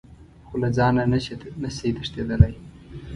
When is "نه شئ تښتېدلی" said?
1.63-2.53